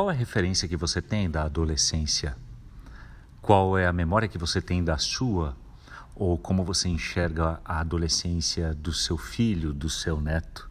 [0.00, 2.34] Qual é a referência que você tem da adolescência?
[3.42, 5.54] Qual é a memória que você tem da sua?
[6.16, 10.70] Ou como você enxerga a adolescência do seu filho, do seu neto?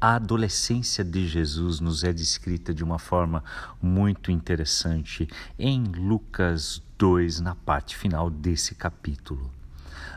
[0.00, 3.44] A adolescência de Jesus nos é descrita de uma forma
[3.80, 9.48] muito interessante em Lucas 2, na parte final desse capítulo.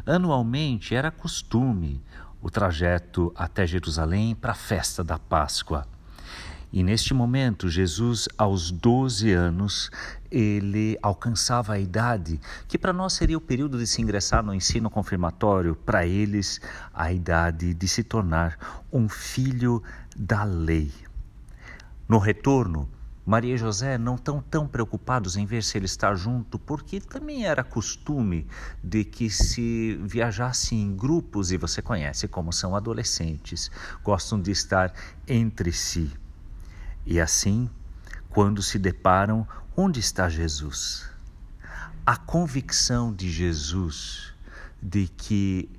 [0.08, 2.02] Anualmente era costume
[2.42, 5.88] o trajeto até Jerusalém para a festa da Páscoa.
[6.72, 9.90] E neste momento, Jesus, aos 12 anos,
[10.30, 14.88] ele alcançava a idade que para nós seria o período de se ingressar no ensino
[14.88, 16.62] confirmatório, para eles,
[16.94, 19.82] a idade de se tornar um filho
[20.16, 20.92] da lei.
[22.08, 22.88] No retorno,
[23.26, 27.48] Maria e José não estão tão preocupados em ver se ele está junto, porque também
[27.48, 28.48] era costume
[28.84, 33.72] de que se viajasse em grupos, e você conhece como são adolescentes,
[34.04, 34.94] gostam de estar
[35.28, 36.12] entre si.
[37.06, 37.70] E assim,
[38.30, 41.10] quando se deparam, onde está Jesus?
[42.06, 44.34] A convicção de Jesus
[44.82, 45.70] de que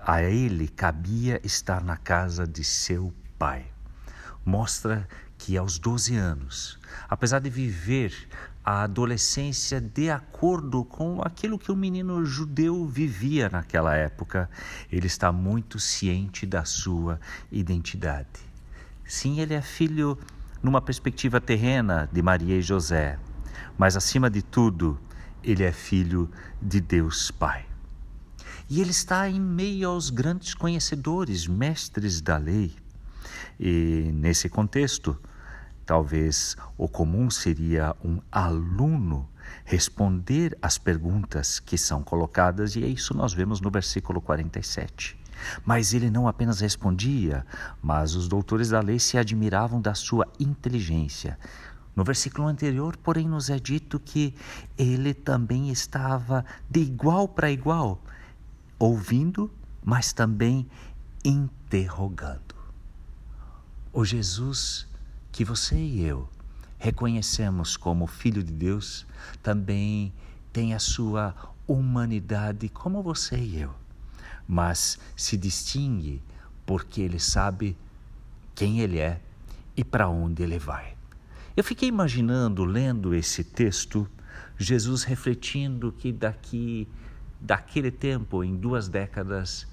[0.00, 3.66] a ele cabia estar na casa de seu pai
[4.44, 8.12] mostra que aos 12 anos, apesar de viver
[8.64, 14.50] a adolescência de acordo com aquilo que o menino judeu vivia naquela época,
[14.90, 18.28] ele está muito ciente da sua identidade.
[19.06, 20.18] Sim, ele é filho,
[20.62, 23.18] numa perspectiva terrena, de Maria e José,
[23.76, 24.98] mas acima de tudo,
[25.42, 27.64] ele é filho de Deus Pai.
[28.68, 32.74] E ele está em meio aos grandes conhecedores, mestres da lei.
[33.58, 35.18] E nesse contexto,
[35.86, 39.28] talvez o comum seria um aluno
[39.64, 45.18] responder às perguntas que são colocadas, e é isso nós vemos no versículo 47.
[45.64, 47.44] Mas ele não apenas respondia,
[47.82, 51.38] mas os doutores da lei se admiravam da sua inteligência.
[51.94, 54.34] No versículo anterior, porém, nos é dito que
[54.76, 58.00] ele também estava de igual para igual,
[58.78, 59.50] ouvindo,
[59.84, 60.68] mas também
[61.24, 62.54] interrogando.
[63.92, 64.86] O Jesus
[65.32, 66.28] que você e eu
[66.78, 69.06] reconhecemos como Filho de Deus
[69.42, 70.12] também
[70.52, 71.34] tem a sua
[71.66, 73.74] humanidade como você e eu,
[74.48, 76.22] mas se distingue
[76.64, 77.76] porque ele sabe
[78.54, 79.20] quem ele é
[79.76, 80.96] e para onde ele vai.
[81.56, 84.08] Eu fiquei imaginando, lendo esse texto,
[84.56, 86.88] Jesus refletindo que daqui,
[87.40, 89.66] daquele tempo, em duas décadas,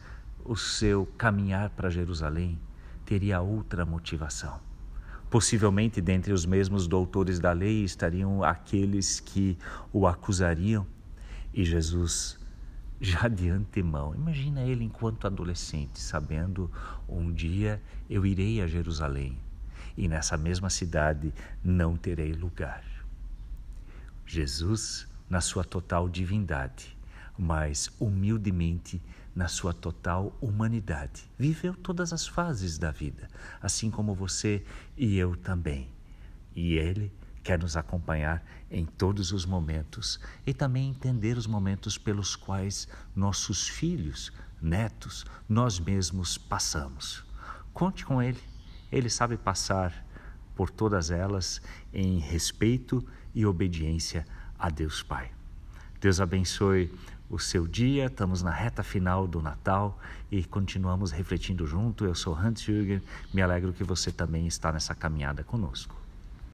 [0.44, 2.60] o seu caminhar para Jerusalém
[3.06, 4.60] teria outra motivação.
[5.30, 9.58] Possivelmente, dentre os mesmos doutores da lei estariam aqueles que
[9.92, 10.86] o acusariam.
[11.54, 12.40] E Jesus,
[13.00, 16.72] já de antemão, imagina ele enquanto adolescente, sabendo
[17.08, 19.38] um dia eu irei a Jerusalém
[19.98, 21.34] e nessa mesma cidade
[21.64, 22.84] não terei lugar.
[24.26, 26.98] Jesus, na sua total divindade,
[27.38, 29.02] mas humildemente
[29.36, 31.24] na sua total humanidade.
[31.38, 33.28] Viveu todas as fases da vida,
[33.62, 34.64] assim como você
[34.98, 35.90] e eu também.
[36.56, 37.12] E Ele
[37.46, 43.70] quer nos acompanhar em todos os momentos e também entender os momentos pelos quais nossos
[43.70, 47.24] filhos, netos, nós mesmos passamos.
[47.72, 48.42] Conte com Ele,
[48.92, 50.04] Ele sabe passar
[50.56, 51.62] por todas elas
[51.94, 54.26] em respeito e obediência
[54.58, 55.32] a Deus Pai.
[56.02, 56.92] Deus abençoe
[57.30, 58.08] o seu dia.
[58.08, 60.00] Estamos na reta final do Natal
[60.32, 62.06] e continuamos refletindo junto.
[62.06, 66.05] Eu sou Hans Jürgen, me alegro que você também está nessa caminhada conosco.